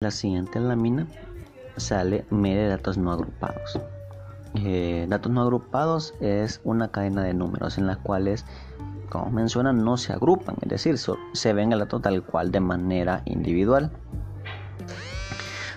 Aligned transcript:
La 0.00 0.12
siguiente 0.12 0.60
lámina 0.60 1.08
sale 1.76 2.24
media 2.30 2.62
de 2.62 2.68
datos 2.68 2.96
no 2.96 3.10
agrupados. 3.10 3.80
Eh, 4.54 5.06
datos 5.08 5.32
no 5.32 5.42
agrupados 5.42 6.14
es 6.20 6.60
una 6.62 6.92
cadena 6.92 7.24
de 7.24 7.34
números 7.34 7.78
en 7.78 7.88
las 7.88 7.96
cuales, 7.96 8.46
como 9.08 9.32
menciona, 9.32 9.72
no 9.72 9.96
se 9.96 10.12
agrupan, 10.12 10.54
es 10.62 10.68
decir, 10.68 10.98
se 11.32 11.52
ven 11.52 11.72
el 11.72 11.80
dato 11.80 11.98
tal 11.98 12.22
cual 12.22 12.52
de 12.52 12.60
manera 12.60 13.22
individual. 13.24 13.90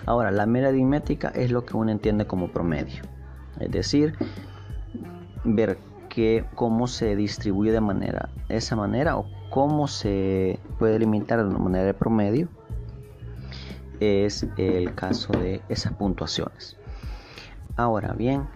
Ahora, 0.06 0.30
la 0.30 0.46
media 0.46 0.68
aritmética 0.68 1.30
es 1.30 1.50
lo 1.50 1.66
que 1.66 1.76
uno 1.76 1.90
entiende 1.90 2.24
como 2.24 2.52
promedio, 2.52 3.02
es 3.58 3.72
decir, 3.72 4.14
ver 5.42 5.78
que 6.08 6.44
cómo 6.54 6.86
se 6.86 7.16
distribuye 7.16 7.72
de 7.72 7.80
manera 7.80 8.28
esa 8.48 8.76
manera 8.76 9.16
o 9.16 9.26
cómo 9.50 9.88
se 9.88 10.60
puede 10.78 11.00
limitar 11.00 11.44
de 11.44 11.58
manera 11.58 11.86
de 11.86 11.94
promedio 11.94 12.48
es 14.02 14.46
el 14.56 14.94
caso 14.94 15.32
de 15.32 15.62
esas 15.68 15.92
puntuaciones. 15.94 16.76
Ahora 17.76 18.12
bien, 18.12 18.48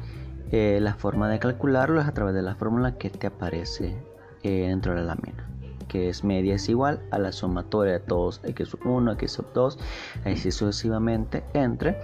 eh, 0.52 0.78
la 0.80 0.94
forma 0.94 1.28
de 1.28 1.38
calcularlo 1.38 2.00
es 2.00 2.06
a 2.06 2.12
través 2.12 2.34
de 2.34 2.42
la 2.42 2.54
fórmula 2.54 2.96
que 2.98 3.10
te 3.10 3.26
aparece 3.26 3.96
eh, 4.42 4.66
dentro 4.68 4.94
de 4.94 5.00
la 5.00 5.14
lámina, 5.14 5.48
que 5.88 6.08
es 6.08 6.24
media 6.24 6.54
es 6.54 6.68
igual 6.68 7.00
a 7.10 7.18
la 7.18 7.32
sumatoria 7.32 7.94
de 7.94 8.00
todos 8.00 8.42
x1, 8.42 9.16
x2, 9.16 9.78
así 10.24 10.50
sucesivamente 10.50 11.44
entre 11.54 11.98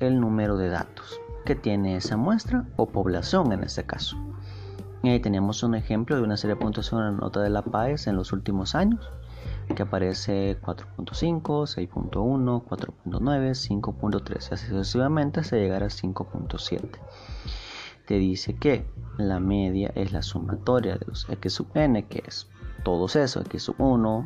el 0.00 0.20
número 0.20 0.56
de 0.56 0.68
datos 0.68 1.20
que 1.44 1.54
tiene 1.54 1.96
esa 1.96 2.16
muestra 2.16 2.64
o 2.76 2.86
población 2.86 3.52
en 3.52 3.64
este 3.64 3.84
caso. 3.84 4.16
Ahí 5.10 5.20
tenemos 5.20 5.62
un 5.62 5.74
ejemplo 5.74 6.16
de 6.16 6.22
una 6.22 6.36
serie 6.36 6.54
de 6.56 6.60
puntuación 6.60 7.00
en 7.00 7.14
la 7.14 7.20
nota 7.20 7.40
de 7.40 7.50
la 7.50 7.62
PAES 7.62 8.06
en 8.06 8.16
los 8.16 8.32
últimos 8.32 8.74
años 8.74 9.10
que 9.74 9.82
aparece 9.82 10.58
4.5, 10.60 11.42
6.1, 11.42 12.64
4.9, 12.64 13.02
5.3 13.04 14.50
y 14.50 14.54
así 14.54 14.66
sucesivamente 14.66 15.40
hasta 15.40 15.56
llegar 15.56 15.82
a 15.82 15.86
5.7. 15.86 16.88
Te 18.06 18.14
dice 18.18 18.56
que 18.56 18.86
la 19.16 19.40
media 19.40 19.90
es 19.94 20.12
la 20.12 20.22
sumatoria 20.22 20.96
de 20.96 21.06
los 21.06 21.28
x 21.28 21.52
sub 21.52 21.68
n, 21.74 22.06
que 22.06 22.22
es 22.26 22.48
todos 22.84 23.16
esos, 23.16 23.46
x 23.46 23.62
sub 23.62 23.76
1, 23.78 24.24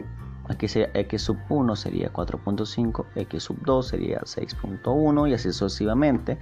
aquí 0.49 0.69
sería 0.69 0.91
x 0.95 1.23
sub 1.23 1.39
1 1.49 1.77
sería 1.77 2.13
4.5, 2.13 3.07
x 3.15 3.43
sub 3.43 3.59
2 3.65 3.87
sería 3.87 4.21
6.1 4.21 5.31
y 5.31 5.35
así 5.35 5.53
sucesivamente 5.53 6.39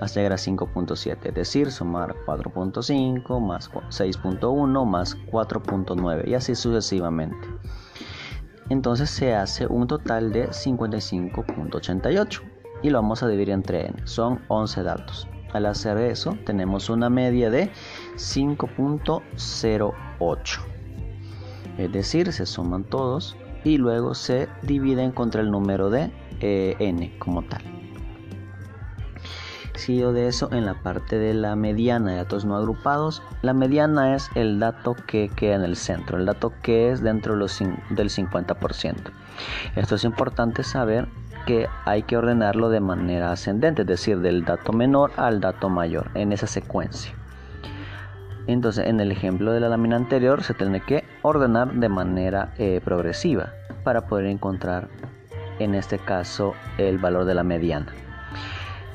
hasta 0.00 0.20
llegar 0.20 0.32
a 0.32 0.36
5.7, 0.36 1.18
es 1.22 1.34
decir, 1.34 1.70
sumar 1.70 2.14
4.5 2.26 3.40
más 3.40 3.70
6.1 3.70 4.86
más 4.86 5.16
4.9 5.26 6.28
y 6.28 6.34
así 6.34 6.54
sucesivamente 6.54 7.48
entonces 8.70 9.10
se 9.10 9.34
hace 9.34 9.66
un 9.66 9.86
total 9.88 10.32
de 10.32 10.48
55.88 10.48 12.40
y 12.82 12.88
lo 12.90 13.02
vamos 13.02 13.22
a 13.22 13.28
dividir 13.28 13.50
entre 13.50 13.88
n. 13.88 13.94
Son 14.04 14.40
11 14.48 14.82
datos. 14.84 15.28
Al 15.52 15.66
hacer 15.66 15.98
eso 15.98 16.38
tenemos 16.46 16.88
una 16.88 17.10
media 17.10 17.50
de 17.50 17.70
5.08. 18.14 20.60
Es 21.78 21.92
decir, 21.92 22.32
se 22.32 22.46
suman 22.46 22.84
todos 22.84 23.36
y 23.64 23.78
luego 23.78 24.14
se 24.14 24.48
dividen 24.62 25.12
contra 25.12 25.40
el 25.40 25.50
número 25.50 25.90
de 25.90 26.10
eh, 26.40 26.76
n 26.78 27.18
como 27.18 27.42
tal 27.42 27.62
de 29.90 30.28
eso 30.28 30.48
en 30.52 30.66
la 30.66 30.74
parte 30.74 31.18
de 31.18 31.34
la 31.34 31.56
mediana 31.56 32.12
de 32.12 32.16
datos 32.18 32.44
no 32.44 32.56
agrupados. 32.56 33.22
La 33.42 33.54
mediana 33.54 34.14
es 34.14 34.30
el 34.36 34.60
dato 34.60 34.94
que 34.94 35.28
queda 35.28 35.56
en 35.56 35.64
el 35.64 35.76
centro, 35.76 36.16
el 36.16 36.26
dato 36.26 36.52
que 36.62 36.92
es 36.92 37.02
dentro 37.02 37.34
del 37.36 37.48
50%. 38.10 38.94
Esto 39.74 39.94
es 39.96 40.04
importante 40.04 40.62
saber 40.62 41.08
que 41.44 41.66
hay 41.86 42.04
que 42.04 42.16
ordenarlo 42.16 42.68
de 42.68 42.80
manera 42.80 43.32
ascendente, 43.32 43.82
es 43.82 43.88
decir, 43.88 44.20
del 44.20 44.44
dato 44.44 44.72
menor 44.72 45.10
al 45.16 45.40
dato 45.40 45.68
mayor 45.68 46.10
en 46.14 46.32
esa 46.32 46.46
secuencia. 46.46 47.19
Entonces, 48.46 48.86
en 48.86 49.00
el 49.00 49.12
ejemplo 49.12 49.52
de 49.52 49.60
la 49.60 49.68
lámina 49.68 49.96
anterior 49.96 50.42
se 50.42 50.54
tiene 50.54 50.80
que 50.80 51.04
ordenar 51.22 51.72
de 51.72 51.88
manera 51.88 52.52
eh, 52.58 52.80
progresiva 52.84 53.52
para 53.84 54.06
poder 54.06 54.26
encontrar 54.26 54.88
en 55.58 55.74
este 55.74 55.98
caso 55.98 56.54
el 56.78 56.98
valor 56.98 57.24
de 57.24 57.34
la 57.34 57.44
mediana 57.44 57.92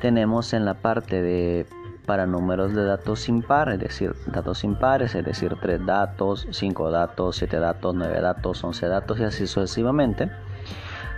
tenemos 0.00 0.52
en 0.52 0.64
la 0.64 0.74
parte 0.74 1.22
de 1.22 1.66
para 2.06 2.26
números 2.26 2.72
de 2.72 2.84
datos 2.84 3.28
impar, 3.28 3.68
es 3.70 3.80
decir, 3.80 4.14
datos 4.26 4.62
impares, 4.62 5.16
es 5.16 5.24
decir, 5.24 5.56
3 5.60 5.84
datos, 5.84 6.46
5 6.52 6.90
datos, 6.92 7.34
7 7.34 7.58
datos, 7.58 7.94
9 7.96 8.20
datos, 8.20 8.62
11 8.62 8.86
datos 8.86 9.18
y 9.18 9.24
así 9.24 9.48
sucesivamente. 9.48 10.30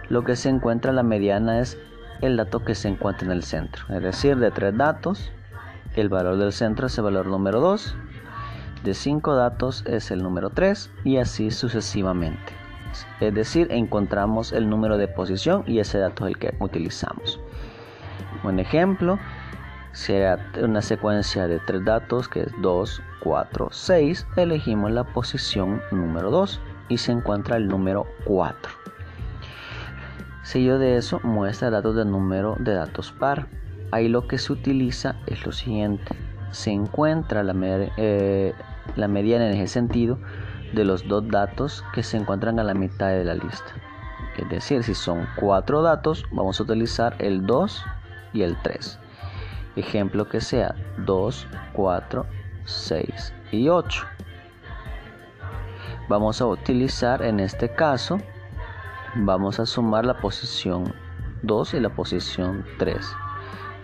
Lo 0.09 0.25
que 0.25 0.34
se 0.34 0.49
encuentra 0.49 0.88
en 0.88 0.97
la 0.97 1.03
mediana 1.03 1.61
es 1.61 1.77
el 2.22 2.38
dato 2.38 2.65
que 2.65 2.75
se 2.75 2.88
encuentra 2.88 3.27
en 3.27 3.33
el 3.33 3.43
centro, 3.43 3.84
es 3.94 4.03
decir, 4.03 4.38
de 4.38 4.50
3 4.50 4.78
datos, 4.78 5.31
el 5.94 6.09
valor 6.09 6.38
del 6.38 6.53
centro 6.53 6.87
es 6.87 6.97
el 6.97 7.05
valor 7.05 7.27
número 7.27 7.61
2, 7.61 7.94
de 8.84 8.94
5 8.94 9.34
datos 9.34 9.84
es 9.87 10.11
el 10.11 10.22
número 10.22 10.50
3 10.50 10.91
y 11.05 11.16
así 11.19 11.50
sucesivamente. 11.50 12.53
Es 13.21 13.34
decir, 13.34 13.69
encontramos 13.71 14.53
el 14.53 14.69
número 14.69 14.97
de 14.97 15.09
posición 15.09 15.65
y 15.66 15.78
ese 15.78 15.99
dato 15.99 16.27
es 16.27 16.34
el 16.34 16.39
que 16.39 16.55
utilizamos. 16.61 17.41
Un 18.44 18.59
ejemplo 18.59 19.19
sea 19.93 20.38
una 20.62 20.81
secuencia 20.83 21.49
de 21.49 21.59
tres 21.61 21.84
datos 21.84 22.28
que 22.28 22.43
es 22.43 22.53
2, 22.61 23.03
4, 23.21 23.69
6. 23.71 24.27
Elegimos 24.37 24.93
la 24.93 25.05
posición 25.05 25.83
número 25.91 26.31
2 26.31 26.61
y 26.88 26.99
se 26.99 27.12
encuentra 27.12 27.56
el 27.56 27.69
número 27.69 28.06
4. 28.25 28.72
Seguido 30.43 30.78
de 30.78 30.97
eso 30.97 31.21
muestra 31.25 31.71
datos 31.71 31.97
de 31.97 32.05
número 32.05 32.56
de 32.61 32.75
datos 32.75 33.12
par. 33.12 33.49
Ahí 33.91 34.09
lo 34.09 34.28
que 34.28 34.38
se 34.38 34.53
utiliza 34.53 35.17
es 35.27 35.44
lo 35.44 35.53
siguiente. 35.53 36.15
Se 36.53 36.71
encuentra 36.71 37.43
la, 37.43 37.55
eh, 37.97 38.55
la 38.97 39.09
mediana 39.09 39.47
en 39.47 39.56
ese 39.56 39.72
sentido 39.75 40.19
de 40.72 40.84
los 40.84 41.06
dos 41.09 41.28
datos 41.28 41.84
que 41.93 42.03
se 42.03 42.16
encuentran 42.16 42.59
a 42.59 42.65
la 42.65 42.75
mitad 42.75 43.09
de 43.09 43.25
la 43.25 43.34
lista. 43.34 43.75
Es 44.37 44.49
decir, 44.49 44.84
si 44.84 44.94
son 44.94 45.26
cuatro 45.37 45.82
datos, 45.82 46.25
vamos 46.31 46.60
a 46.60 46.62
utilizar 46.62 47.16
el 47.19 47.47
2 47.47 47.84
y 48.32 48.43
el 48.43 48.56
3. 48.62 48.99
Ejemplo 49.76 50.28
que 50.28 50.41
sea 50.41 50.75
2, 50.99 51.49
4, 51.72 52.26
6 52.65 53.34
y 53.53 53.69
8. 53.69 54.06
Vamos 56.09 56.41
a 56.41 56.47
utilizar 56.47 57.22
en 57.22 57.41
este 57.41 57.69
caso, 57.69 58.19
vamos 59.15 59.60
a 59.60 59.66
sumar 59.66 60.06
la 60.06 60.19
posición 60.19 60.94
2 61.43 61.75
y 61.75 61.81
la 61.81 61.91
posición 61.91 62.65
3. 62.78 62.97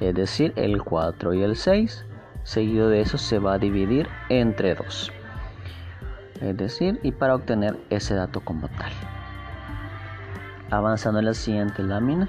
Es 0.01 0.15
decir, 0.15 0.53
el 0.57 0.83
4 0.83 1.35
y 1.35 1.43
el 1.43 1.57
6. 1.57 2.07
Seguido 2.45 2.89
de 2.89 3.01
eso 3.01 3.19
se 3.19 3.39
va 3.39 3.55
a 3.55 3.59
dividir 3.59 4.09
entre 4.29 4.75
2. 4.75 5.13
Es 6.43 6.57
decir, 6.57 7.01
y 7.03 7.13
para 7.13 7.35
obtener 7.35 7.77
ese 7.91 8.15
dato 8.15 8.41
como 8.41 8.69
tal. 8.69 8.93
Avanzando 10.71 11.21
en 11.21 11.27
la 11.27 11.35
siguiente 11.35 11.83
lámina, 11.83 12.29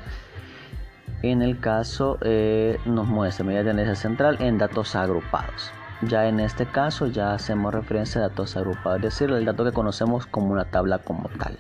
en 1.22 1.42
el 1.42 1.60
caso 1.60 2.18
eh, 2.22 2.80
nos 2.86 3.08
muestra 3.08 3.46
media 3.46 3.64
tendencia 3.64 3.96
central 3.96 4.38
en 4.40 4.58
datos 4.58 4.96
agrupados. 4.96 5.72
Ya 6.02 6.28
en 6.28 6.40
este 6.40 6.66
caso 6.66 7.08
ya 7.08 7.34
hacemos 7.34 7.74
referencia 7.74 8.22
a 8.22 8.30
datos 8.30 8.56
agrupados, 8.58 8.98
es 8.98 9.04
decir, 9.04 9.32
el 9.32 9.46
dato 9.46 9.64
que 9.64 9.72
conocemos 9.72 10.26
como 10.28 10.52
una 10.52 10.66
tabla 10.66 11.00
como 11.00 11.30
tal, 11.40 11.58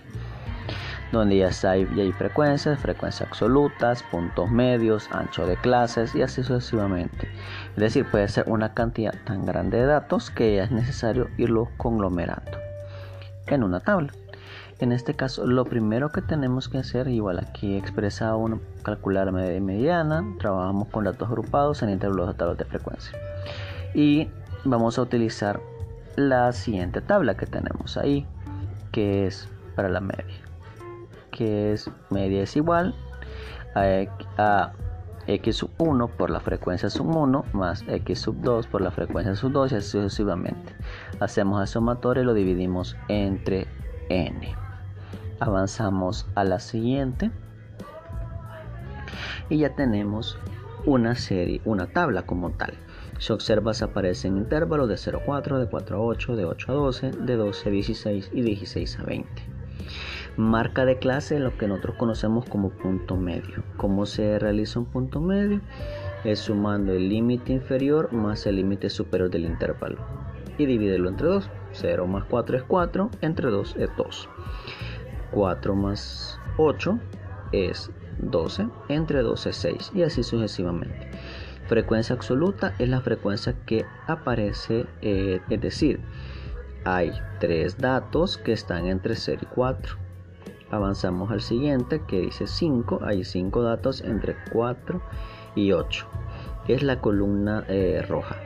donde 1.12 1.38
ya, 1.38 1.50
hay, 1.70 1.88
ya 1.96 2.04
hay 2.04 2.12
frecuencias, 2.12 2.80
frecuencias 2.80 3.30
absolutas, 3.30 4.04
puntos 4.04 4.50
medios, 4.50 5.10
ancho 5.12 5.46
de 5.46 5.58
clases 5.58 6.16
y 6.16 6.22
así 6.22 6.44
sucesivamente. 6.44 7.28
Es 7.76 7.82
decir, 7.82 8.06
puede 8.10 8.28
ser 8.28 8.46
una 8.48 8.74
cantidad 8.74 9.14
tan 9.26 9.46
grande 9.46 9.78
de 9.78 9.86
datos 9.86 10.30
que 10.32 10.62
es 10.62 10.72
necesario 10.72 11.30
irlo 11.38 11.70
conglomerando 11.78 12.58
en 13.48 13.64
una 13.64 13.80
tabla. 13.80 14.12
En 14.80 14.92
este 14.92 15.14
caso, 15.14 15.48
lo 15.48 15.64
primero 15.64 16.12
que 16.12 16.22
tenemos 16.22 16.68
que 16.68 16.78
hacer, 16.78 17.08
igual 17.08 17.40
aquí 17.40 17.78
expresa 17.78 18.36
uno, 18.36 18.60
calcular 18.84 19.32
media 19.32 19.56
y 19.56 19.62
mediana, 19.62 20.26
trabajamos 20.38 20.90
con 20.90 21.06
datos 21.06 21.30
agrupados 21.30 21.82
en 21.82 21.92
intervalos 21.92 22.28
de 22.28 22.34
tablas 22.34 22.58
de 22.58 22.66
frecuencia. 22.66 23.18
Y 23.94 24.30
vamos 24.66 25.00
a 25.00 25.02
utilizar 25.02 25.62
la 26.18 26.52
siguiente 26.52 27.00
tabla 27.00 27.36
que 27.36 27.46
tenemos 27.46 27.96
ahí, 27.96 28.26
que 28.92 29.28
es 29.28 29.48
para 29.78 29.88
la 29.88 30.02
media, 30.02 30.36
que 31.36 31.74
es 31.74 31.92
media 32.10 32.44
es 32.44 32.56
igual 32.56 32.96
a, 33.76 34.72
x 35.28 35.56
sub 35.58 35.72
1 35.80 36.08
por 36.08 36.30
la 36.30 36.40
frecuencia 36.40 36.90
sub 36.90 37.16
1 37.16 37.46
más 37.54 37.84
x 37.88 38.20
sub 38.20 38.36
2 38.42 38.68
por 38.68 38.82
la 38.82 38.92
frecuencia 38.92 39.36
sub 39.36 39.52
2 39.52 39.72
y 39.72 39.76
así 39.76 39.90
sucesivamente. 39.90 40.74
Hacemos 41.20 41.62
el 41.62 41.68
sumatorio 41.68 42.24
y 42.24 42.26
lo 42.26 42.34
dividimos 42.34 42.96
entre 43.08 43.68
n 44.10 44.66
avanzamos 45.40 46.28
a 46.36 46.44
la 46.44 46.60
siguiente 46.60 47.32
y 49.50 49.58
ya 49.60 49.76
tenemos 49.76 50.38
una 50.86 51.16
serie, 51.16 51.62
una 51.66 51.88
tabla 51.88 52.24
como 52.24 52.52
tal. 52.52 52.74
Si 53.20 53.32
observas 53.32 53.82
aparecen 53.82 54.38
intervalos 54.38 54.90
de 54.90 54.98
0 54.98 55.20
a 55.22 55.26
4, 55.26 55.60
de 55.60 55.68
4 55.68 55.98
a 55.98 56.00
8, 56.00 56.36
de 56.36 56.46
8 56.46 56.72
a 56.72 56.76
12, 56.76 57.12
de 57.12 57.36
12 57.36 57.70
a 57.70 57.72
16 57.72 58.32
y 58.34 58.42
16 58.42 59.00
a 59.00 59.04
20. 59.04 59.55
Marca 60.38 60.86
de 60.86 60.98
clase 60.98 61.40
lo 61.40 61.58
que 61.58 61.68
nosotros 61.68 61.96
conocemos 61.98 62.46
como 62.46 62.70
punto 62.70 63.16
medio. 63.16 63.64
¿Cómo 63.78 64.06
se 64.06 64.40
realiza 64.40 64.80
un 64.80 64.86
punto 64.86 65.22
medio? 65.22 65.62
Es 66.24 66.40
sumando 66.40 66.94
el 66.94 67.10
límite 67.10 67.54
inferior 67.54 68.12
más 68.12 68.46
el 68.46 68.58
límite 68.58 68.90
superior 68.90 69.30
del 69.30 69.46
intervalo 69.46 69.98
y 70.58 70.66
dividirlo 70.66 71.10
entre 71.10 71.28
2. 71.28 71.50
0 71.72 72.08
más 72.08 72.24
4 72.26 72.58
es 72.58 72.64
4, 72.64 73.10
entre 73.22 73.50
2 73.50 73.76
es 73.78 73.90
2. 73.98 74.30
4 75.32 75.76
más 75.76 76.40
8 76.58 77.00
es 77.52 77.92
12, 78.20 78.68
entre 78.90 79.22
2 79.22 79.46
es 79.48 79.56
6 79.58 79.92
y 79.94 80.04
así 80.04 80.24
sucesivamente. 80.24 81.12
Frecuencia 81.68 82.16
absoluta 82.16 82.76
es 82.80 82.88
la 82.90 83.02
frecuencia 83.02 83.56
que 83.66 83.86
aparece, 84.08 84.86
eh, 85.02 85.42
es 85.50 85.62
decir, 85.62 86.00
hay 86.86 87.12
tres 87.40 87.78
datos 87.80 88.38
que 88.38 88.54
están 88.54 88.86
entre 88.86 89.16
0 89.16 89.42
y 89.42 89.46
4. 89.48 90.05
Avanzamos 90.72 91.32
al 91.32 91.42
siguiente 91.42 92.02
que 92.08 92.22
dice 92.22 92.48
5, 92.48 93.02
hay 93.04 93.24
5 93.24 93.62
datos 93.62 94.02
entre 94.02 94.36
4 94.52 95.02
y 95.56 95.72
8. 95.72 96.08
Es 96.68 96.84
la 96.84 97.00
columna 97.00 97.64
eh, 97.68 98.04
roja 98.08 98.38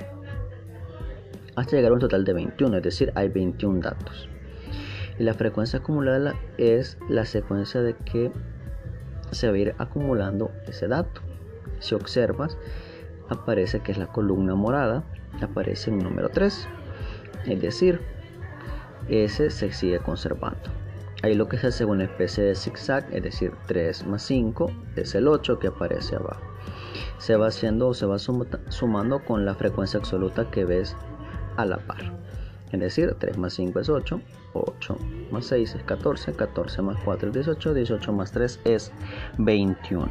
hasta 1.59 1.75
llegar 1.75 1.91
a 1.91 1.95
un 1.95 1.99
total 1.99 2.23
de 2.23 2.33
21, 2.33 2.77
es 2.77 2.83
decir, 2.83 3.11
hay 3.15 3.27
21 3.27 3.81
datos. 3.81 4.29
Y 5.17 5.23
la 5.23 5.33
frecuencia 5.33 5.79
acumulada 5.79 6.35
es 6.57 6.97
la 7.09 7.25
secuencia 7.25 7.81
de 7.81 7.95
que 7.95 8.31
se 9.31 9.49
va 9.49 9.55
a 9.55 9.57
ir 9.57 9.75
acumulando 9.77 10.51
ese 10.67 10.87
dato. 10.87 11.21
Si 11.79 11.95
observas, 11.95 12.57
aparece 13.27 13.81
que 13.81 13.91
es 13.91 13.97
la 13.97 14.07
columna 14.07 14.55
morada, 14.55 15.03
aparece 15.41 15.91
un 15.91 15.99
número 15.99 16.29
3, 16.29 16.67
es 17.45 17.61
decir, 17.61 18.01
ese 19.09 19.49
se 19.49 19.71
sigue 19.73 19.99
conservando. 19.99 20.69
Ahí 21.21 21.35
lo 21.35 21.49
que 21.49 21.57
se 21.57 21.67
hace 21.67 21.83
una 21.83 22.05
especie 22.05 22.45
de 22.45 22.55
zigzag, 22.55 23.05
es 23.11 23.23
decir, 23.23 23.51
3 23.67 24.07
más 24.07 24.23
5 24.23 24.71
es 24.95 25.15
el 25.15 25.27
8 25.27 25.59
que 25.59 25.67
aparece 25.67 26.15
abajo. 26.15 26.41
Se 27.17 27.35
va 27.35 27.47
haciendo 27.47 27.89
o 27.89 27.93
se 27.93 28.05
va 28.05 28.17
sumando 28.19 29.25
con 29.25 29.45
la 29.45 29.53
frecuencia 29.53 29.99
absoluta 29.99 30.49
que 30.49 30.63
ves 30.63 30.95
a 31.57 31.65
la 31.65 31.77
par. 31.77 32.13
Es 32.71 32.79
decir, 32.79 33.15
3 33.19 33.37
más 33.37 33.53
5 33.53 33.79
es 33.81 33.89
8, 33.89 34.21
8 34.53 34.97
más 35.31 35.45
6 35.45 35.75
es 35.75 35.83
14, 35.83 36.33
14 36.33 36.81
más 36.83 36.97
4 37.03 37.29
es 37.29 37.33
18, 37.33 37.73
18 37.73 38.13
más 38.13 38.31
3 38.31 38.61
es 38.63 38.91
21. 39.37 40.07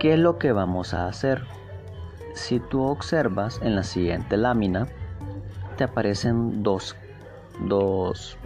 ¿Qué 0.00 0.14
es 0.14 0.18
lo 0.18 0.38
que 0.38 0.50
vamos 0.50 0.94
a 0.94 1.06
hacer? 1.06 1.44
Si 2.34 2.58
tú 2.58 2.82
observas 2.82 3.60
en 3.62 3.76
la 3.76 3.84
siguiente 3.84 4.36
lámina, 4.36 4.88
te 5.76 5.84
aparecen 5.84 6.64
dos, 6.64 6.96
dos 7.60 8.36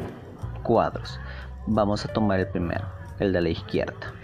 cuadros. 0.61 1.19
Vamos 1.67 2.05
a 2.05 2.13
tomar 2.13 2.41
el 2.41 2.49
primero, 2.49 2.87
el 3.19 3.33
de 3.33 3.41
la 3.41 3.49
izquierda. 3.51 4.15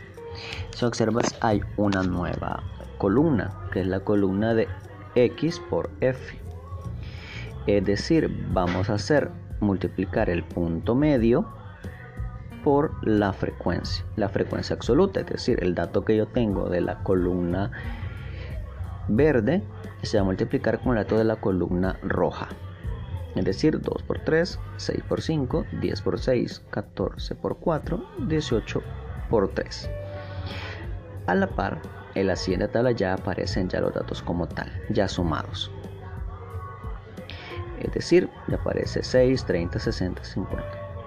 Si 0.70 0.84
observas, 0.84 1.34
hay 1.40 1.62
una 1.76 2.02
nueva 2.02 2.62
columna, 2.98 3.52
que 3.72 3.80
es 3.80 3.86
la 3.86 4.00
columna 4.00 4.54
de 4.54 4.68
x 5.14 5.60
por 5.70 5.90
f. 6.00 6.38
Es 7.66 7.84
decir, 7.84 8.30
vamos 8.52 8.90
a 8.90 8.94
hacer 8.94 9.30
multiplicar 9.60 10.30
el 10.30 10.44
punto 10.44 10.94
medio 10.94 11.46
por 12.62 12.92
la 13.06 13.32
frecuencia, 13.32 14.04
la 14.16 14.28
frecuencia 14.28 14.74
absoluta, 14.74 15.20
es 15.20 15.26
decir, 15.26 15.62
el 15.62 15.74
dato 15.74 16.04
que 16.04 16.16
yo 16.16 16.26
tengo 16.26 16.68
de 16.68 16.80
la 16.80 17.02
columna 17.02 17.70
verde 19.08 19.62
se 20.02 20.18
va 20.18 20.22
a 20.22 20.24
multiplicar 20.24 20.80
con 20.80 20.96
el 20.96 21.04
dato 21.04 21.16
de 21.16 21.24
la 21.24 21.36
columna 21.36 21.96
roja. 22.02 22.48
Es 23.36 23.44
decir, 23.44 23.80
2 23.80 24.02
por 24.02 24.18
3, 24.20 24.58
6 24.78 25.02
por 25.06 25.20
5, 25.20 25.66
10 25.80 26.02
por 26.02 26.18
6, 26.18 26.62
14 26.70 27.34
por 27.34 27.58
4, 27.58 28.02
18 28.26 28.82
por 29.28 29.48
3. 29.48 29.90
A 31.26 31.34
la 31.34 31.46
par, 31.46 31.82
en 32.14 32.28
la 32.28 32.36
siguiente 32.36 32.68
tabla 32.68 32.92
ya 32.92 33.12
aparecen 33.12 33.68
ya 33.68 33.80
los 33.80 33.92
datos 33.92 34.22
como 34.22 34.48
tal, 34.48 34.72
ya 34.88 35.06
sumados. 35.06 35.70
Es 37.80 37.92
decir, 37.92 38.30
ya 38.48 38.56
aparece 38.56 39.02
6, 39.02 39.44
30, 39.44 39.78
60, 39.80 40.24
50. 40.24 40.64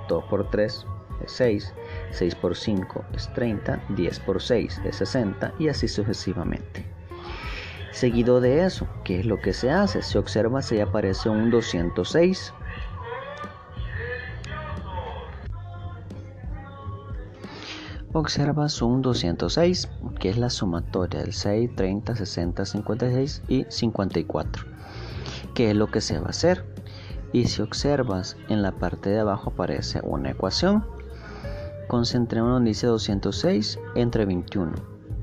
2 0.08 0.24
por 0.26 0.50
3 0.52 0.86
es 1.26 1.32
6, 1.32 1.74
6 2.12 2.36
por 2.36 2.56
5 2.56 3.06
es 3.16 3.34
30, 3.34 3.82
10 3.90 4.20
por 4.20 4.40
6 4.40 4.82
es 4.86 4.96
60 4.98 5.54
y 5.58 5.68
así 5.70 5.88
sucesivamente. 5.88 6.99
Seguido 7.92 8.40
de 8.42 8.66
eso, 8.66 8.88
¿qué 9.04 9.20
es 9.20 9.26
lo 9.26 9.40
que 9.40 9.54
se 9.54 9.72
hace? 9.72 10.02
Se 10.02 10.18
observa 10.18 10.62
si 10.62 10.80
aparece 10.80 11.30
un 11.30 11.50
206. 11.50 12.54
Observas 18.14 18.82
un 18.82 19.02
206, 19.02 19.90
que 20.20 20.30
es 20.30 20.38
la 20.38 20.50
sumatoria 20.50 21.22
del 21.22 21.34
6, 21.34 21.72
30, 21.76 22.16
60, 22.16 22.66
56 22.66 23.44
y 23.48 23.66
54 23.70 24.80
qué 25.54 25.72
es 25.72 25.76
lo 25.76 25.88
que 25.88 26.00
se 26.00 26.18
va 26.20 26.28
a 26.28 26.30
hacer. 26.30 26.64
Y 27.34 27.48
si 27.48 27.62
observas 27.62 28.38
en 28.48 28.62
la 28.62 28.72
parte 28.72 29.10
de 29.10 29.20
abajo 29.20 29.52
aparece 29.52 30.00
una 30.04 30.32
ecuación. 30.32 30.86
Concentremos 31.88 32.52
donde 32.52 32.70
dice 32.70 32.88
206 32.88 33.78
entre 33.96 34.26
21. 34.26 34.72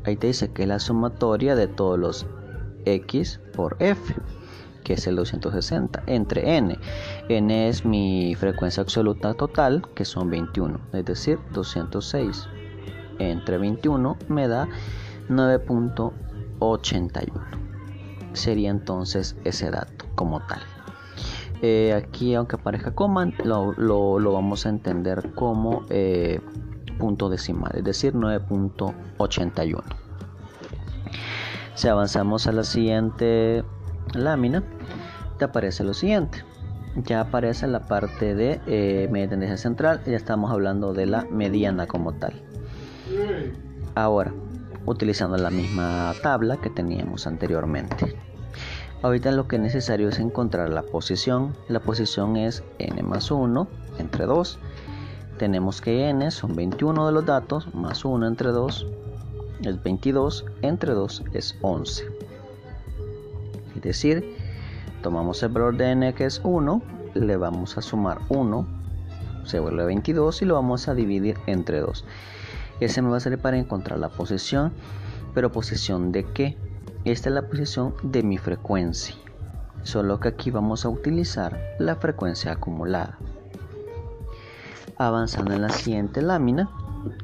Ahí 0.04 0.16
te 0.16 0.26
dice 0.28 0.52
que 0.52 0.62
es 0.62 0.68
la 0.68 0.78
sumatoria 0.78 1.56
de 1.56 1.68
todos 1.68 1.98
los 1.98 2.26
x 2.86 3.40
por 3.54 3.76
f, 3.80 4.14
que 4.84 4.94
es 4.94 5.06
el 5.06 5.16
260, 5.16 6.04
entre 6.06 6.56
n. 6.56 6.78
n 7.28 7.68
es 7.68 7.84
mi 7.84 8.34
frecuencia 8.36 8.82
absoluta 8.82 9.34
total, 9.34 9.82
que 9.94 10.04
son 10.04 10.30
21. 10.30 10.80
Es 10.92 11.04
decir, 11.04 11.38
206 11.52 12.48
entre 13.18 13.58
21 13.58 14.16
me 14.28 14.48
da 14.48 14.68
9.81. 15.28 17.30
Sería 18.32 18.70
entonces 18.70 19.36
ese 19.44 19.70
dato 19.70 20.06
como 20.14 20.40
tal. 20.46 20.60
Eh, 21.62 21.94
aquí, 21.94 22.34
aunque 22.34 22.56
aparezca 22.56 22.94
coma, 22.94 23.32
lo, 23.44 24.32
vamos 24.32 24.66
a 24.66 24.68
entender 24.68 25.32
como 25.34 25.86
eh, 25.88 26.40
punto 26.98 27.28
decimal, 27.28 27.72
es 27.74 27.84
decir, 27.84 28.14
9.81. 28.14 29.82
Si 31.76 31.88
avanzamos 31.88 32.46
a 32.46 32.52
la 32.52 32.64
siguiente 32.64 33.62
lámina, 34.14 34.64
te 35.38 35.44
aparece 35.44 35.84
lo 35.84 35.92
siguiente. 35.92 36.42
Ya 37.04 37.20
aparece 37.20 37.66
la 37.66 37.80
parte 37.80 38.34
de 38.34 38.62
eh, 38.66 39.08
media 39.12 39.28
tendencia 39.28 39.58
central, 39.58 40.00
ya 40.06 40.16
estamos 40.16 40.50
hablando 40.50 40.94
de 40.94 41.04
la 41.04 41.26
mediana 41.30 41.86
como 41.86 42.14
tal. 42.14 42.42
Ahora, 43.94 44.32
utilizando 44.86 45.36
la 45.36 45.50
misma 45.50 46.14
tabla 46.22 46.56
que 46.56 46.70
teníamos 46.70 47.26
anteriormente. 47.26 48.16
Ahorita 49.02 49.30
lo 49.30 49.46
que 49.46 49.56
es 49.56 49.62
necesario 49.62 50.08
es 50.08 50.18
encontrar 50.18 50.70
la 50.70 50.82
posición. 50.82 51.54
La 51.68 51.80
posición 51.80 52.38
es 52.38 52.64
n 52.78 53.02
más 53.02 53.30
1 53.30 53.68
entre 53.98 54.24
2. 54.24 54.58
Tenemos 55.36 55.82
que 55.82 56.08
n 56.08 56.30
son 56.30 56.56
21 56.56 57.06
de 57.06 57.12
los 57.12 57.26
datos, 57.26 57.74
más 57.74 58.02
1 58.06 58.26
entre 58.26 58.48
2 58.48 58.86
es 59.62 59.82
22, 59.82 60.44
entre 60.62 60.92
2 60.92 61.24
es 61.32 61.56
11. 61.62 62.06
Es 63.76 63.82
decir, 63.82 64.36
tomamos 65.02 65.42
el 65.42 65.50
valor 65.50 65.76
de 65.76 65.90
n 65.90 66.14
que 66.14 66.24
es 66.24 66.40
1, 66.44 66.82
le 67.14 67.36
vamos 67.36 67.78
a 67.78 67.82
sumar 67.82 68.20
1, 68.28 68.66
se 69.44 69.60
vuelve 69.60 69.84
22 69.84 70.42
y 70.42 70.44
lo 70.44 70.54
vamos 70.54 70.88
a 70.88 70.94
dividir 70.94 71.36
entre 71.46 71.80
2. 71.80 72.04
Ese 72.80 73.00
me 73.02 73.10
va 73.10 73.18
a 73.18 73.20
servir 73.20 73.38
para 73.38 73.58
encontrar 73.58 73.98
la 73.98 74.08
posición, 74.08 74.72
pero 75.34 75.52
posición 75.52 76.12
de 76.12 76.24
qué? 76.24 76.56
Esta 77.04 77.28
es 77.28 77.34
la 77.34 77.48
posición 77.48 77.94
de 78.02 78.22
mi 78.22 78.36
frecuencia, 78.36 79.14
solo 79.82 80.18
que 80.20 80.28
aquí 80.28 80.50
vamos 80.50 80.84
a 80.84 80.88
utilizar 80.88 81.58
la 81.78 81.96
frecuencia 81.96 82.52
acumulada. 82.52 83.18
Avanzando 84.98 85.54
en 85.54 85.62
la 85.62 85.68
siguiente 85.68 86.22
lámina, 86.22 86.68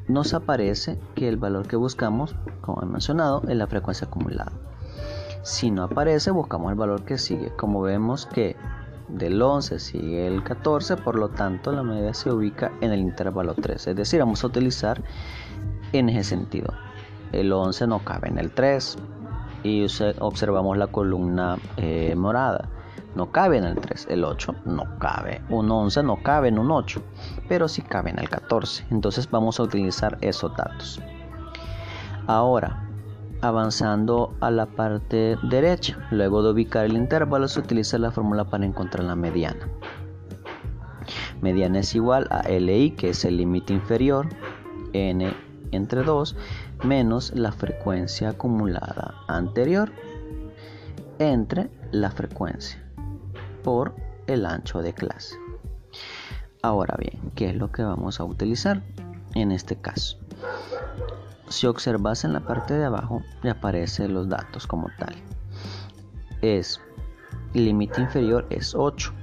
nos 0.07 0.33
aparece 0.33 0.99
que 1.15 1.27
el 1.27 1.37
valor 1.37 1.67
que 1.67 1.75
buscamos, 1.75 2.35
como 2.61 2.81
he 2.81 2.85
mencionado, 2.85 3.41
es 3.47 3.55
la 3.55 3.67
frecuencia 3.67 4.07
acumulada. 4.07 4.51
Si 5.43 5.71
no 5.71 5.83
aparece, 5.83 6.31
buscamos 6.31 6.71
el 6.71 6.77
valor 6.77 7.03
que 7.03 7.17
sigue. 7.17 7.51
Como 7.55 7.81
vemos 7.81 8.25
que 8.25 8.55
del 9.09 9.41
11 9.41 9.79
sigue 9.79 10.27
el 10.27 10.43
14, 10.43 10.97
por 10.97 11.15
lo 11.15 11.29
tanto 11.29 11.71
la 11.71 11.83
medida 11.83 12.13
se 12.13 12.31
ubica 12.31 12.71
en 12.81 12.91
el 12.91 13.01
intervalo 13.01 13.53
3. 13.53 13.87
Es 13.87 13.95
decir, 13.95 14.19
vamos 14.19 14.43
a 14.43 14.47
utilizar 14.47 15.01
en 15.91 16.09
ese 16.09 16.23
sentido. 16.23 16.73
El 17.31 17.51
11 17.51 17.87
no 17.87 17.99
cabe 17.99 18.29
en 18.29 18.37
el 18.37 18.51
3, 18.51 18.97
y 19.63 19.85
observamos 20.19 20.77
la 20.77 20.87
columna 20.87 21.57
eh, 21.77 22.13
morada. 22.15 22.69
No 23.15 23.31
cabe 23.31 23.57
en 23.57 23.65
el 23.65 23.75
3, 23.75 24.07
el 24.09 24.23
8 24.23 24.55
no 24.65 24.97
cabe, 24.97 25.43
un 25.49 25.69
11 25.69 26.01
no 26.01 26.23
cabe 26.23 26.47
en 26.47 26.57
un 26.57 26.71
8, 26.71 27.01
pero 27.47 27.67
sí 27.67 27.83
cabe 27.83 28.09
en 28.09 28.17
el 28.17 28.27
14. 28.27 28.87
Entonces 28.89 29.29
vamos 29.29 29.59
a 29.59 29.63
utilizar 29.63 30.17
esos 30.21 30.55
datos. 30.57 30.99
Ahora, 32.25 32.89
avanzando 33.41 34.35
a 34.39 34.49
la 34.49 34.65
parte 34.65 35.37
derecha, 35.43 35.97
luego 36.09 36.41
de 36.41 36.51
ubicar 36.51 36.85
el 36.85 36.93
intervalo 36.93 37.47
se 37.47 37.59
utiliza 37.59 37.99
la 37.99 38.09
fórmula 38.09 38.45
para 38.45 38.65
encontrar 38.65 39.03
la 39.03 39.15
mediana. 39.15 39.67
Mediana 41.41 41.79
es 41.79 41.93
igual 41.93 42.27
a 42.31 42.47
LI, 42.49 42.91
que 42.91 43.09
es 43.09 43.25
el 43.25 43.37
límite 43.37 43.73
inferior, 43.73 44.27
n 44.93 45.33
entre 45.71 46.03
2, 46.03 46.35
menos 46.83 47.31
la 47.35 47.51
frecuencia 47.51 48.29
acumulada 48.29 49.15
anterior 49.27 49.91
entre 51.19 51.69
la 51.91 52.11
frecuencia 52.11 52.82
por 53.63 53.95
el 54.27 54.45
ancho 54.45 54.81
de 54.81 54.93
clase. 54.93 55.35
Ahora 56.61 56.95
bien, 56.97 57.31
¿qué 57.35 57.49
es 57.49 57.55
lo 57.55 57.71
que 57.71 57.83
vamos 57.83 58.19
a 58.19 58.23
utilizar 58.23 58.81
en 59.35 59.51
este 59.51 59.75
caso? 59.75 60.17
Si 61.49 61.67
observas 61.67 62.23
en 62.23 62.33
la 62.33 62.39
parte 62.39 62.73
de 62.73 62.85
abajo, 62.85 63.21
le 63.41 63.49
aparecen 63.49 64.13
los 64.13 64.29
datos 64.29 64.65
como 64.65 64.87
tal. 64.97 65.15
Es 66.41 66.79
límite 67.53 68.01
inferior 68.01 68.45
es 68.49 68.73
8, 68.75 69.13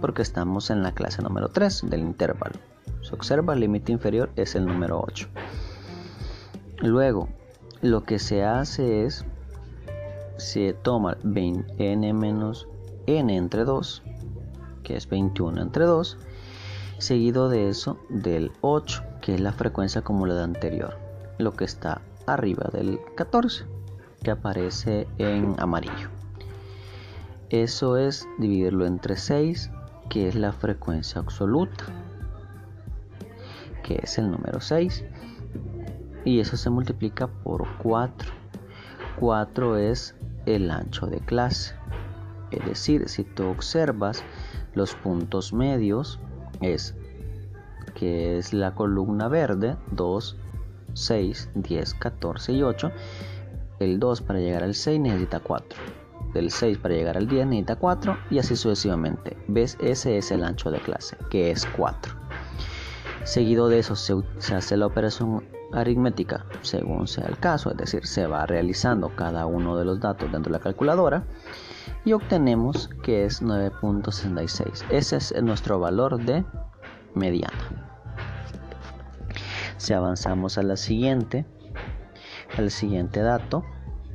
porque 0.00 0.22
estamos 0.22 0.70
en 0.70 0.82
la 0.82 0.92
clase 0.92 1.22
número 1.22 1.48
3 1.48 1.90
del 1.90 2.00
intervalo. 2.00 2.58
Si 3.02 3.12
observa, 3.14 3.54
el 3.54 3.60
límite 3.60 3.92
inferior 3.92 4.30
es 4.36 4.54
el 4.54 4.66
número 4.66 5.00
8. 5.00 5.28
Luego, 6.78 7.28
lo 7.82 8.02
que 8.04 8.18
se 8.18 8.44
hace 8.44 9.04
es, 9.04 9.24
se 10.36 10.72
toma 10.72 11.16
n 11.24 12.12
menos 12.12 12.68
n 13.06 13.36
entre 13.36 13.64
2, 13.64 14.02
que 14.82 14.96
es 14.96 15.08
21 15.08 15.60
entre 15.60 15.84
2, 15.84 16.18
seguido 16.98 17.48
de 17.48 17.68
eso 17.68 17.98
del 18.08 18.52
8, 18.60 19.02
que 19.20 19.34
es 19.34 19.40
la 19.40 19.52
frecuencia 19.52 20.00
acumulada 20.00 20.44
anterior, 20.44 20.96
lo 21.38 21.52
que 21.52 21.64
está 21.64 22.00
arriba 22.26 22.68
del 22.72 22.98
14, 23.16 23.64
que 24.22 24.30
aparece 24.30 25.06
en 25.18 25.54
amarillo. 25.58 26.08
Eso 27.50 27.96
es 27.96 28.26
dividirlo 28.38 28.86
entre 28.86 29.16
6, 29.16 29.70
que 30.08 30.28
es 30.28 30.34
la 30.34 30.52
frecuencia 30.52 31.20
absoluta, 31.20 31.84
que 33.82 34.00
es 34.02 34.18
el 34.18 34.30
número 34.30 34.60
6, 34.60 35.04
y 36.24 36.40
eso 36.40 36.56
se 36.56 36.70
multiplica 36.70 37.28
por 37.28 37.66
4. 37.78 38.32
4 39.20 39.76
es 39.76 40.16
el 40.44 40.70
ancho 40.70 41.06
de 41.06 41.20
clase. 41.20 41.74
Es 42.50 42.64
decir, 42.64 43.08
si 43.08 43.24
tú 43.24 43.48
observas 43.48 44.22
los 44.74 44.94
puntos 44.94 45.52
medios, 45.52 46.20
es 46.60 46.94
que 47.94 48.38
es 48.38 48.52
la 48.52 48.74
columna 48.74 49.28
verde 49.28 49.76
2, 49.92 50.36
6, 50.94 51.50
10, 51.54 51.94
14 51.94 52.52
y 52.52 52.62
8. 52.62 52.92
El 53.80 53.98
2 53.98 54.20
para 54.22 54.38
llegar 54.38 54.62
al 54.62 54.74
6 54.74 55.00
necesita 55.00 55.40
4. 55.40 55.78
Del 56.32 56.50
6 56.50 56.78
para 56.78 56.94
llegar 56.94 57.16
al 57.16 57.28
10 57.28 57.46
necesita 57.46 57.76
4 57.76 58.18
y 58.30 58.38
así 58.38 58.56
sucesivamente. 58.56 59.36
¿Ves? 59.48 59.76
Ese 59.80 60.18
es 60.18 60.30
el 60.30 60.44
ancho 60.44 60.70
de 60.70 60.78
clase, 60.78 61.16
que 61.30 61.50
es 61.50 61.66
4. 61.76 62.14
Seguido 63.24 63.68
de 63.68 63.80
eso 63.80 63.96
se, 63.96 64.14
se 64.38 64.54
hace 64.54 64.76
la 64.76 64.86
operación 64.86 65.42
aritmética 65.72 66.46
según 66.62 67.06
sea 67.06 67.26
el 67.26 67.38
caso, 67.38 67.70
es 67.70 67.76
decir, 67.76 68.06
se 68.06 68.26
va 68.26 68.46
realizando 68.46 69.14
cada 69.14 69.46
uno 69.46 69.76
de 69.76 69.84
los 69.84 70.00
datos 70.00 70.30
dentro 70.30 70.52
de 70.52 70.58
la 70.58 70.62
calculadora 70.62 71.24
y 72.04 72.12
obtenemos 72.12 72.88
que 73.02 73.24
es 73.24 73.42
9.66. 73.42 74.84
Ese 74.90 75.16
es 75.16 75.42
nuestro 75.42 75.78
valor 75.80 76.24
de 76.24 76.44
mediana. 77.14 77.86
Si 79.76 79.92
avanzamos 79.92 80.58
a 80.58 80.62
la 80.62 80.76
siguiente, 80.76 81.44
al 82.56 82.70
siguiente 82.70 83.20
dato, 83.20 83.64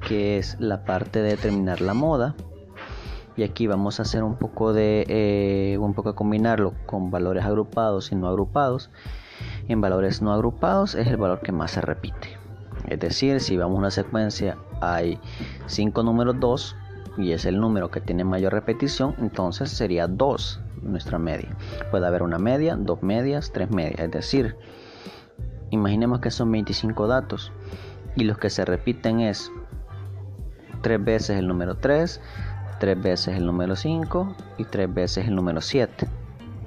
que 0.07 0.37
es 0.37 0.57
la 0.59 0.83
parte 0.83 1.21
de 1.21 1.31
determinar 1.31 1.81
la 1.81 1.93
moda, 1.93 2.35
y 3.37 3.43
aquí 3.43 3.67
vamos 3.67 3.99
a 3.99 4.03
hacer 4.03 4.23
un 4.23 4.35
poco 4.35 4.73
de 4.73 5.05
eh, 5.07 5.77
un 5.77 5.93
poco 5.93 6.09
a 6.09 6.15
combinarlo 6.15 6.73
con 6.85 7.11
valores 7.11 7.45
agrupados 7.45 8.11
y 8.11 8.15
no 8.15 8.27
agrupados. 8.27 8.89
En 9.67 9.81
valores 9.81 10.21
no 10.21 10.33
agrupados 10.33 10.95
es 10.95 11.07
el 11.07 11.17
valor 11.17 11.41
que 11.41 11.51
más 11.51 11.71
se 11.71 11.81
repite. 11.81 12.37
Es 12.87 12.99
decir, 12.99 13.39
si 13.39 13.57
vamos 13.57 13.75
a 13.77 13.79
una 13.79 13.91
secuencia 13.91 14.57
hay 14.81 15.19
5 15.67 16.03
números 16.03 16.39
2 16.39 16.75
y 17.17 17.31
es 17.31 17.45
el 17.45 17.59
número 17.59 17.91
que 17.91 18.01
tiene 18.01 18.23
mayor 18.23 18.53
repetición, 18.53 19.15
entonces 19.19 19.69
sería 19.69 20.07
2 20.07 20.61
nuestra 20.81 21.19
media. 21.19 21.55
Puede 21.91 22.07
haber 22.07 22.23
una 22.23 22.39
media, 22.39 22.75
dos 22.75 23.03
medias, 23.03 23.51
tres 23.51 23.69
medias. 23.69 23.99
Es 23.99 24.11
decir, 24.11 24.55
imaginemos 25.69 26.19
que 26.19 26.31
son 26.31 26.51
25 26.51 27.07
datos 27.07 27.51
y 28.15 28.23
los 28.23 28.37
que 28.37 28.49
se 28.49 28.65
repiten 28.65 29.19
es 29.21 29.51
tres 30.81 31.03
veces 31.03 31.37
el 31.37 31.47
número 31.47 31.75
3, 31.77 32.19
tres 32.79 33.01
veces 33.01 33.37
el 33.37 33.45
número 33.45 33.75
5 33.75 34.35
y 34.57 34.65
tres 34.65 34.93
veces 34.93 35.27
el 35.27 35.35
número 35.35 35.61
7. 35.61 36.07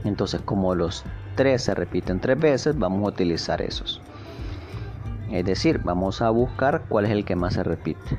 Entonces, 0.05 0.41
como 0.43 0.75
los 0.75 1.05
3 1.35 1.63
se 1.63 1.75
repiten 1.75 2.21
tres 2.21 2.39
veces, 2.39 2.79
vamos 2.79 3.05
a 3.05 3.09
utilizar 3.09 3.61
esos. 3.63 4.01
Es 5.31 5.45
decir, 5.45 5.81
vamos 5.83 6.23
a 6.23 6.31
buscar 6.31 6.85
cuál 6.89 7.07
es 7.07 7.11
el 7.11 7.25
que 7.25 7.37
más 7.37 7.55
se 7.55 7.63
repite. 7.63 8.19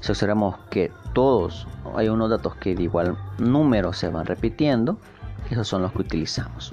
Si 0.00 0.12
observamos 0.12 0.56
que 0.70 0.92
todos 1.12 1.66
hay 1.96 2.08
unos 2.08 2.28
datos 2.28 2.56
que 2.56 2.74
de 2.74 2.82
igual 2.82 3.16
número 3.38 3.92
se 3.92 4.08
van 4.08 4.26
repitiendo, 4.26 4.98
esos 5.50 5.68
son 5.68 5.82
los 5.82 5.92
que 5.92 6.02
utilizamos. 6.02 6.72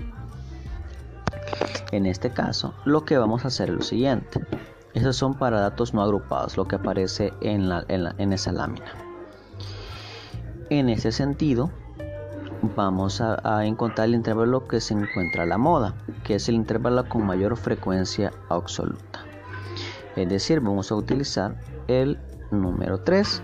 En 1.91 2.05
este 2.05 2.31
caso, 2.31 2.73
lo 2.85 3.05
que 3.05 3.17
vamos 3.17 3.43
a 3.43 3.49
hacer 3.49 3.69
es 3.69 3.75
lo 3.75 3.81
siguiente. 3.81 4.45
Esos 4.93 5.15
son 5.15 5.35
para 5.35 5.59
datos 5.59 5.93
no 5.93 6.01
agrupados, 6.01 6.57
lo 6.57 6.67
que 6.67 6.75
aparece 6.75 7.33
en, 7.41 7.69
en, 7.87 8.33
esa 8.33 8.51
lámina. 8.51 8.91
En 10.69 10.89
ese 10.89 11.11
sentido, 11.11 11.71
vamos 12.75 13.21
a, 13.21 13.65
encontrar 13.65 14.07
el 14.07 14.15
intervalo 14.15 14.67
que 14.67 14.79
se 14.81 14.93
encuentra 14.93 15.45
la 15.45 15.57
moda, 15.57 15.95
que 16.23 16.35
es 16.35 16.47
el 16.49 16.55
intervalo 16.55 17.07
con 17.07 17.25
mayor 17.25 17.57
frecuencia 17.57 18.31
absoluta. 18.49 19.25
Es 20.15 20.29
decir, 20.29 20.59
vamos 20.59 20.91
a 20.91 20.95
utilizar 20.95 21.55
el 21.87 22.19
número 22.51 22.99
3 22.99 23.41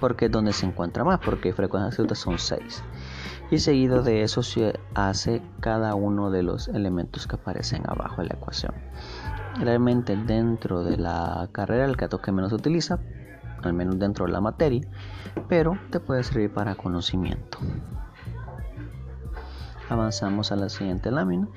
porque 0.00 0.26
es 0.26 0.30
donde 0.30 0.52
se 0.52 0.66
encuentra 0.66 1.04
más 1.04 1.18
porque 1.20 1.52
frecuencias 1.52 1.92
absolutas 1.92 2.18
son 2.18 2.38
6 2.38 2.82
y 3.50 3.58
seguido 3.58 4.02
de 4.02 4.22
eso 4.22 4.42
se 4.42 4.78
hace 4.94 5.42
cada 5.60 5.94
uno 5.94 6.30
de 6.30 6.42
los 6.42 6.68
elementos 6.68 7.26
que 7.26 7.36
aparecen 7.36 7.82
abajo 7.86 8.22
de 8.22 8.28
la 8.28 8.34
ecuación. 8.34 8.74
Realmente 9.60 10.16
dentro 10.16 10.84
de 10.84 10.96
la 10.96 11.48
carrera 11.52 11.84
el 11.84 11.94
dato 11.96 12.20
que 12.20 12.32
menos 12.32 12.50
se 12.50 12.56
utiliza 12.56 12.98
al 13.62 13.72
menos 13.72 13.98
dentro 13.98 14.26
de 14.26 14.32
la 14.32 14.40
materia 14.40 14.86
pero 15.48 15.78
te 15.90 16.00
puede 16.00 16.22
servir 16.22 16.52
para 16.52 16.74
conocimiento 16.74 17.58
avanzamos 19.94 20.52
a 20.52 20.56
la 20.56 20.68
siguiente 20.68 21.10
lámina 21.10 21.48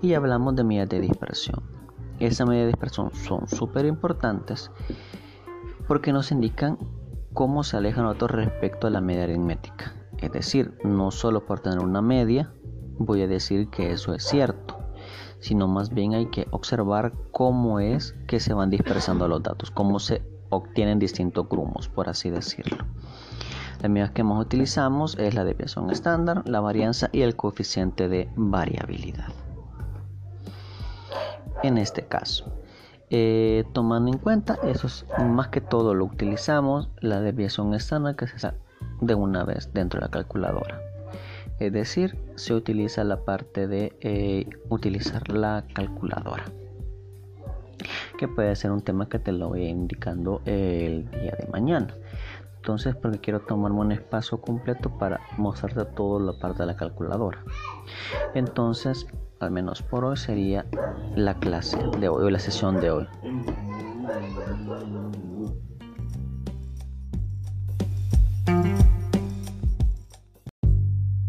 y 0.00 0.14
hablamos 0.14 0.56
de 0.56 0.64
medidas 0.64 0.88
de 0.88 1.00
dispersión 1.00 1.82
esas 2.26 2.46
medidas 2.46 2.66
de 2.66 2.72
dispersión 2.72 3.10
son 3.12 3.48
súper 3.48 3.86
importantes 3.86 4.70
porque 5.88 6.12
nos 6.12 6.30
indican 6.30 6.78
cómo 7.32 7.64
se 7.64 7.76
alejan 7.76 8.06
otros 8.06 8.30
respecto 8.30 8.86
a 8.86 8.90
la 8.90 9.00
media 9.00 9.24
aritmética. 9.24 9.94
Es 10.18 10.30
decir, 10.30 10.78
no 10.84 11.10
solo 11.10 11.46
por 11.46 11.60
tener 11.60 11.80
una 11.80 12.02
media 12.02 12.52
voy 12.98 13.22
a 13.22 13.26
decir 13.26 13.68
que 13.70 13.90
eso 13.90 14.14
es 14.14 14.22
cierto, 14.22 14.78
sino 15.40 15.66
más 15.66 15.90
bien 15.90 16.14
hay 16.14 16.26
que 16.26 16.46
observar 16.50 17.12
cómo 17.32 17.80
es 17.80 18.14
que 18.28 18.38
se 18.38 18.54
van 18.54 18.70
dispersando 18.70 19.26
los 19.26 19.42
datos, 19.42 19.70
cómo 19.72 19.98
se 19.98 20.22
obtienen 20.50 20.98
distintos 21.00 21.48
grumos, 21.48 21.88
por 21.88 22.08
así 22.08 22.30
decirlo. 22.30 22.84
Las 23.82 23.90
medidas 23.90 24.12
que 24.12 24.22
más 24.22 24.40
utilizamos 24.40 25.18
es 25.18 25.34
la 25.34 25.44
desviación 25.44 25.90
estándar, 25.90 26.48
la 26.48 26.60
varianza 26.60 27.10
y 27.10 27.22
el 27.22 27.34
coeficiente 27.34 28.08
de 28.08 28.30
variabilidad. 28.36 29.26
En 31.64 31.78
este 31.78 32.06
caso, 32.06 32.62
eh, 33.10 33.64
tomando 33.72 34.10
en 34.10 34.18
cuenta 34.18 34.58
eso 34.62 34.88
más 35.18 35.48
que 35.48 35.60
todo 35.60 35.94
lo 35.94 36.04
utilizamos 36.06 36.88
la 37.00 37.20
desviación 37.20 37.74
estándar 37.74 38.16
que 38.16 38.26
se 38.26 38.36
hace 38.36 38.56
de 39.02 39.14
una 39.14 39.44
vez 39.44 39.70
dentro 39.74 40.00
de 40.00 40.06
la 40.06 40.10
calculadora 40.10 40.80
es 41.58 41.72
decir 41.74 42.16
se 42.36 42.54
utiliza 42.54 43.04
la 43.04 43.24
parte 43.24 43.66
de 43.68 43.94
eh, 44.00 44.48
utilizar 44.70 45.28
la 45.28 45.62
calculadora 45.74 46.44
que 48.16 48.28
puede 48.28 48.56
ser 48.56 48.70
un 48.70 48.80
tema 48.80 49.08
que 49.10 49.18
te 49.18 49.32
lo 49.32 49.50
voy 49.50 49.66
indicando 49.66 50.40
el 50.46 51.10
día 51.10 51.36
de 51.38 51.48
mañana 51.52 51.94
entonces 52.62 52.94
porque 52.94 53.18
quiero 53.18 53.40
tomarme 53.40 53.80
un 53.80 53.90
espacio 53.90 54.40
completo 54.40 54.88
para 54.96 55.20
mostrarte 55.36 55.84
toda 55.96 56.20
la 56.20 56.38
parte 56.38 56.62
de 56.62 56.66
la 56.66 56.76
calculadora. 56.76 57.42
Entonces 58.34 59.08
al 59.40 59.50
menos 59.50 59.82
por 59.82 60.04
hoy 60.04 60.16
sería 60.16 60.64
la 61.16 61.34
clase 61.34 61.80
de 61.98 62.08
hoy 62.08 62.22
o 62.22 62.30
la 62.30 62.38
sesión 62.38 62.78
de 62.78 62.92
hoy 62.92 63.08